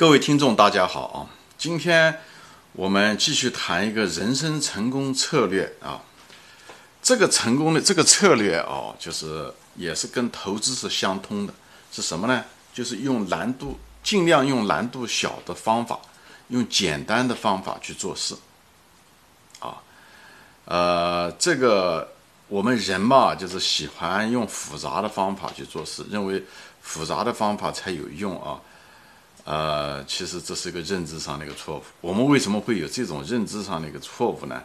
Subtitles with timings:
[0.00, 1.28] 各位听众，大家好啊！
[1.58, 2.20] 今天
[2.72, 6.00] 我们继续谈一个人生成功策略啊。
[7.02, 11.52] 这个成功的这个策略哦，就是也是跟投资是相通的。
[11.92, 12.42] 是什么呢？
[12.72, 16.00] 就是用难度尽量用难度小的方法，
[16.48, 18.34] 用简单的方法去做事
[19.58, 19.82] 啊。
[20.64, 22.10] 呃，这个
[22.48, 26.42] 我们人嘛，就是喜欢用复杂的方法去做事，认为
[26.80, 28.58] 复杂的方法才有用啊。
[29.50, 31.82] 呃，其实这是一个认知上的一个错误。
[32.00, 34.62] 我们为什么会有这种认知上的一个错误呢？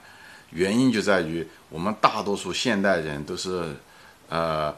[0.52, 3.76] 原因就在于我们大多数现代人都是，
[4.30, 4.72] 呃，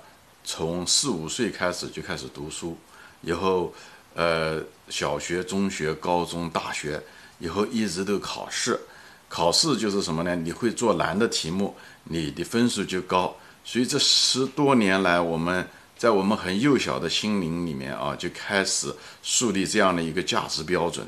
[0.45, 2.77] 从四五岁开始就开始读书，
[3.21, 3.73] 以后，
[4.13, 7.03] 呃，小学、中学、高中、大学，
[7.39, 8.79] 以后一直都考试，
[9.27, 10.33] 考试就是什么呢？
[10.37, 13.35] 你会做难的题目，你的分数就高。
[13.65, 15.67] 所以这十多年来，我们。
[15.97, 21.07] 在我们很幼小的心灵里面啊，就开始树立这样的一个价值标准，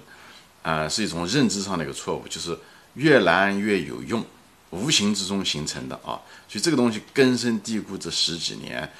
[0.64, 2.58] 啊，是一种认知上的一个错误，就是
[2.96, 4.26] 越难越有用，
[4.72, 6.18] 无形之中形成的啊，
[6.48, 8.92] 所以这个东西根深蒂固这十几年，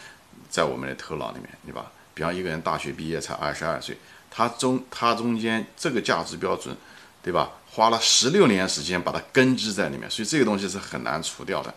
[0.50, 1.92] 在我们的头脑里面，对吧？
[2.14, 3.98] 比方一个人大学毕业才二十二岁，
[4.30, 6.76] 他中他中间这个价值标准，
[7.24, 7.50] 对吧？
[7.72, 11.74] 花了十六年时间把它根植在里面，所以这个东西是很难除掉的。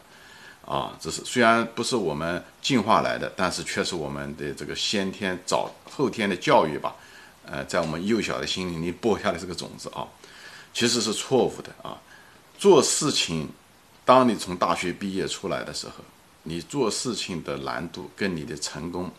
[0.64, 6.94] 啊，这是虽然不是我们进化来的，但是却是我们的这个先天早后天的教育吧，
[7.44, 10.06] 呃，在我们幼小的心灵里播下的这个种子啊，
[10.72, 12.00] 其实是错误的啊。
[12.56, 13.48] 做事情，
[14.04, 16.04] 当你从大学毕业出来的时候，
[16.44, 19.10] 你做事情的难度跟你的成功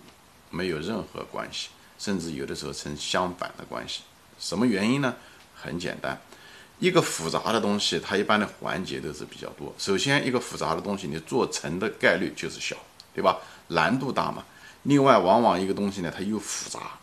[0.49, 1.67] 没有任何关系，
[1.99, 4.01] 甚至有的时候成相反的关系。
[4.39, 5.13] 什么原因呢？
[5.53, 6.19] 很简单。
[6.79, 9.73] 一个复杂的东西，它一般的环节都是比较多。
[9.77, 12.75] 首先，一个复杂的东西，你做成的概率就是小，
[13.13, 13.37] 对吧？
[13.69, 14.43] 难度大嘛。
[14.83, 16.99] 另外，往往一个东西呢，它又复杂，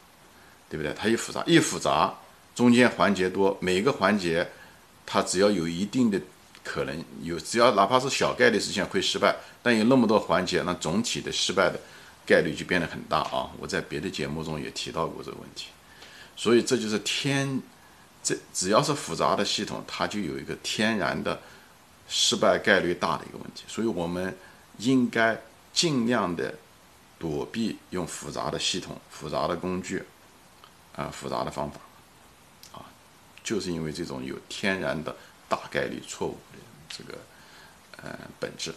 [0.68, 0.92] 对不对？
[0.92, 2.12] 它又复杂，一复杂，
[2.54, 4.46] 中间环节多，每个环节
[5.06, 6.20] 它只要有一定的
[6.62, 11.80] 可能有，只要哪怕是小概率事件会失败，但有那么多环节，那总体的失败的
[12.27, 13.48] 概率就变得很大啊！
[13.58, 15.68] 我在别的节目中也提到过这个问题，
[16.36, 17.62] 所以这就是天。
[18.23, 21.41] 这只要是复杂的系统，它就有一个天然的
[22.08, 24.36] 失败概率大的一个问题，所以我们
[24.79, 25.41] 应该
[25.73, 26.55] 尽量的
[27.19, 30.03] 躲避用复杂的系统、复杂的工具
[30.97, 31.81] 啊、复杂的方法
[32.73, 32.85] 啊，
[33.42, 35.17] 就是因为这种有天然的
[35.48, 36.58] 大概率错误的
[36.89, 37.19] 这个
[38.02, 38.75] 呃本质。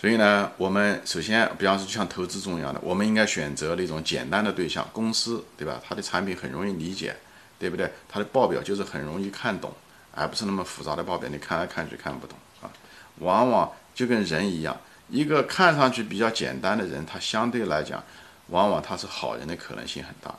[0.00, 5.80] 所以呢，我们首先，比方说就像投资中一样的，我们应该选择那种简单的对象，公司对吧？
[5.86, 7.16] 它的产品很容易理解。
[7.58, 7.90] 对不对？
[8.08, 9.72] 它的报表就是很容易看懂，
[10.12, 12.70] 而不是那么复杂的报表，你看来看去看不懂啊。
[13.18, 18.02] 往往就跟人一样，一个看上去比较简单的人，他相对来讲，
[18.48, 20.30] 往往他是好人的可能性很大；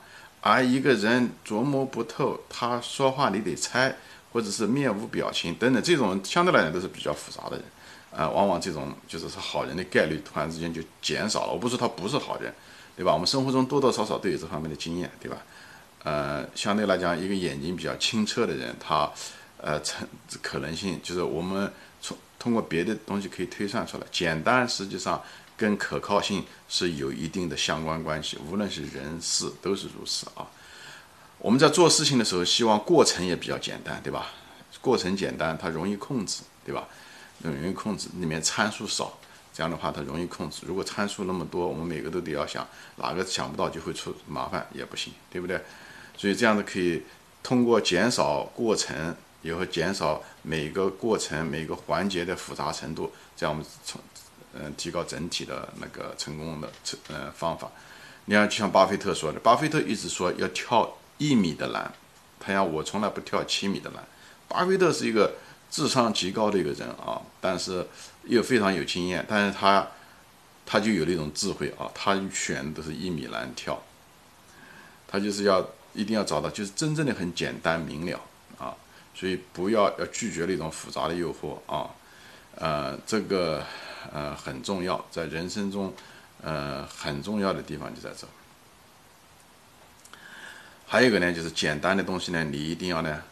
[0.41, 3.93] 而一个人琢磨不透，他说话你得猜，
[4.31, 7.65] 或者是面无表情等等，这种相对来讲都是比较复杂的人，
[8.15, 11.51] 啊，往往这种就是是好人的概率突然之间就减少了。
[11.51, 12.53] 我不是说他不是好人，
[12.95, 13.11] 对吧？
[13.11, 15.37] 我们生活中多多少少都有这方面的经验，对吧？
[16.03, 19.11] 呃，相对来讲，一个眼睛比较清澈的人，他，
[19.57, 20.07] 呃，成
[20.41, 21.71] 可能性就是我们
[22.01, 25.21] 从通过别的东西可以推算出来，简单实际上
[25.57, 30.47] 跟可靠性是有一定的相关关系，无论是人事都是如此啊。
[31.37, 34.27] 我们在做事情的时候，希望过程也比较简单，对吧？
[34.81, 36.87] 过程简单，它容易控制，对吧？
[37.41, 39.17] 容易控制，里面参数少，
[39.59, 40.61] 这样的话它容易控制。
[40.65, 42.65] 如果参数那么多，我们每个都得要想，
[42.95, 45.61] 哪个想不到就会出麻烦，也不行，对不对？
[46.15, 47.03] 所以这样子可以
[47.43, 53.99] 通过减少过程，也会减少每个过程每个环节的复杂程度，这样我们从
[54.53, 57.69] 嗯提高整体的那个成功的成呃方法。
[58.23, 61.91] 你看，就像巴菲特说的，巴菲特一直说要跳一米的栏，
[62.39, 64.01] 他讲我从来不跳七米的栏。
[64.47, 65.33] 巴菲特是一个
[65.69, 67.87] 智商极高的一个人啊，但是
[68.23, 69.87] 又非常有经验，但是他
[70.65, 73.81] 他就有那种智慧啊，他选的都是一米栏跳，
[75.07, 75.65] 他就是要。
[75.91, 78.21] 一定要找到就是真正的很简单明了
[78.59, 78.75] 啊，
[79.15, 81.89] 所以不要要拒绝那种复杂的诱惑啊，
[82.55, 83.65] 呃，这个
[84.13, 85.91] 呃很重要，在人生中
[86.43, 88.27] 呃很重要的地方就在这。
[90.85, 93.23] 还有一个呢，就是简单的东西呢，你一定要呢，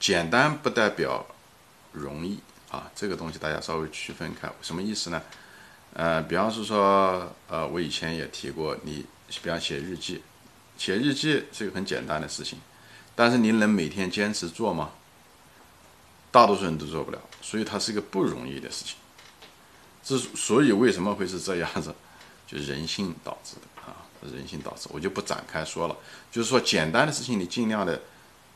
[0.00, 1.26] 简单不代表
[1.92, 2.38] 容易
[2.70, 5.22] 啊，这个东西大家稍微区分开，什么意思呢？
[5.94, 9.04] 呃，比方是说，呃，我以前也提过，你
[9.42, 10.22] 比方写日记。
[10.78, 12.58] 写日记是一个很简单的事情，
[13.14, 14.90] 但是您能每天坚持做吗？
[16.30, 18.96] 大多数人都做不了，所以它是一个不容易的事情。
[20.02, 21.94] 之所以为什么会是这样子，
[22.48, 23.94] 就人性导致的啊。
[24.32, 25.96] 人性导致，我就不展开说了。
[26.30, 28.00] 就是说，简单的事情你尽量的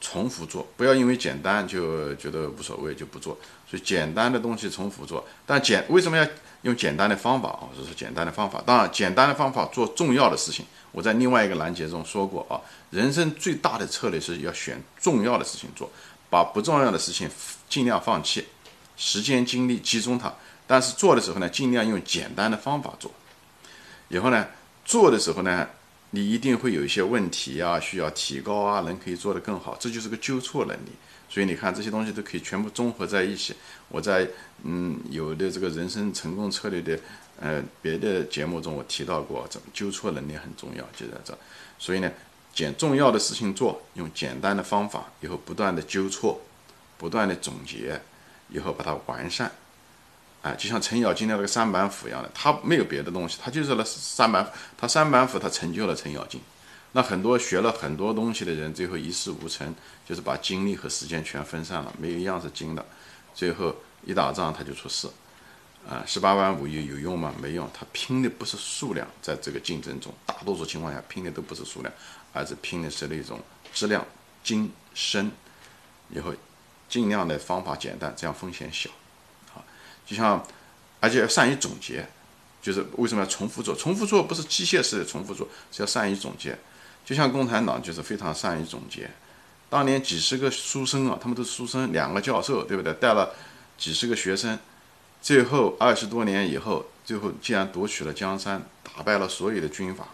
[0.01, 3.37] 重复做，不要因为简单就觉得无所谓就不做。
[3.69, 6.27] 所以简单的东西重复做，但简为什么要
[6.63, 7.67] 用简单的方法啊？
[7.77, 8.63] 这是简单的方法。
[8.65, 12.61] 当然，简单的方法做重要的事情，我在另外一个栏节中说过啊。
[12.91, 15.91] 人生最大的策略是要选重要的事情做，
[16.31, 17.29] 把不重要的事情
[17.69, 18.47] 尽量放弃，
[18.97, 20.33] 时间精力集中它。
[20.69, 23.11] 但是做的时候呢，尽量用简单的方法做。
[24.09, 24.47] 以后呢，
[24.85, 25.69] 做的时候呢，
[26.11, 30.91] 你一定会有一些问题啊，需要提高啊，人可以做得更好，这就是个纠错能力。
[31.29, 33.55] 所以你看这些东西都可以全部综合在一起。
[33.89, 34.27] 我在
[34.63, 36.99] 嗯有的这个人生成功策略的
[37.41, 41.37] 呃别的节目中我提到过，这纠错能力很重要，就在这。
[41.79, 42.11] 所以呢，
[42.55, 46.41] 简重要的事情做，用简单的方法，以后不断的纠错，
[46.97, 48.01] 不断的总结，
[48.49, 49.51] 以后把它完善。
[50.47, 54.49] 啊，就像程咬金的那个三板斧一样的，他没有别的东西，他就是那三板，
[54.79, 56.41] 他三板斧他成就了程咬金。
[56.93, 59.75] 那很多学了很多东西的人，最后一事无成，
[60.07, 62.87] 就是把精力和时间全分散了，没有一样是精的，
[63.35, 65.09] 最后一打仗他就出事。
[65.89, 67.35] 啊，十八般武艺有用吗？
[67.43, 71.93] 没用，他拼的不是数量，在这个竞争中，大多数情况下拼的都不是数量，
[72.33, 73.41] 而是拼的是那种
[73.75, 74.05] 质量、
[74.45, 75.31] 精深。
[76.09, 76.33] 以后
[76.89, 78.89] 尽量的方法简单，这样风险小。
[80.07, 80.41] 就像，
[81.01, 82.09] 而且要善于总结，
[82.63, 83.75] 就是为什么要重复做？
[83.75, 86.57] 重复做不是机械式的重复做，是要善于总结。
[87.05, 89.11] 就像共产党就是非常善于总结。
[89.69, 92.93] 当年几十个书生啊，他们都是书生，两个教授，对不对？
[92.95, 93.35] 带了
[93.77, 94.57] 几十个学生，
[95.21, 100.07] 最后二十多年以后，最后竟然夺取了江山，打败了所有的军阀，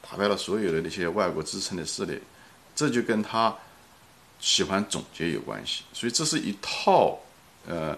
[0.00, 2.18] 打败了所有的那些外国支撑的势力。
[2.74, 3.54] 这就跟他
[4.40, 5.82] 喜欢总结有关系。
[5.92, 7.18] 所以这是一套，
[7.68, 7.94] 呃。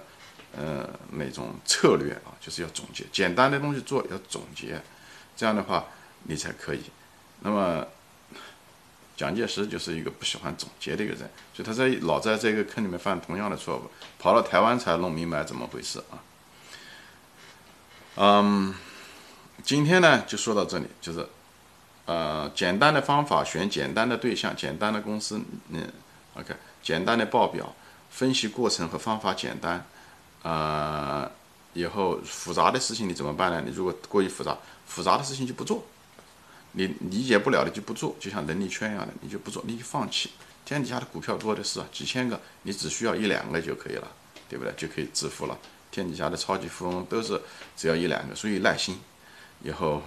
[0.54, 4.80] 呃，那种策略啊，就是要总结，简单的东西做要总结，
[5.36, 5.84] 这样的话
[6.24, 6.80] 你才可以。
[7.40, 7.86] 那么
[9.16, 16.16] 蒋介石就是一个不喜欢总结的一个人，所以他在老在这个坑里面犯同样的错误，跑到台湾才弄明白怎么回事啊。
[18.16, 18.74] 嗯，
[19.62, 21.26] 今天呢就说到这里，就是
[22.06, 25.38] 呃简单的方法，选简单的对象，简单的公司，
[25.68, 25.86] 嗯
[26.34, 27.74] ，OK，简单的报表，
[28.08, 29.86] 分析过程和方法简单。
[30.46, 31.28] 呃，
[31.72, 33.60] 以后复杂的事情你怎么办呢？
[33.66, 34.56] 你如果过于复杂，
[34.86, 35.84] 复杂的事情就不做，
[36.70, 40.30] 你理解不了的就不做，就像能力圈一样的，你就不做，你就放弃。
[40.64, 44.08] 天底下的股票多的是啊，几千个，你只需要一两个就可以了，
[44.48, 44.72] 对不对？
[44.76, 45.58] 就可以致富了。
[45.90, 47.42] 天底下的超级富翁都是
[47.76, 48.96] 只要一两个，所以耐心。
[49.64, 50.00] 以后，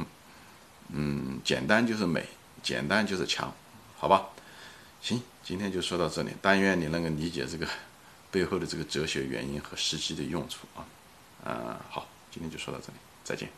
[0.93, 2.25] 嗯，简单就是美，
[2.63, 3.53] 简单就是强，
[3.97, 4.29] 好吧？
[5.01, 7.67] 行，今天就说到这里，但愿你能够理解这个。
[8.31, 10.85] 背后的这个哲学原因和实际的用处啊，
[11.43, 13.49] 呃，好，今天就说到这里，再见。